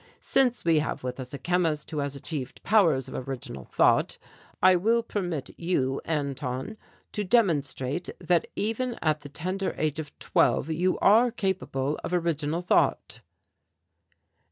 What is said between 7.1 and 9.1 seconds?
to demonstrate that even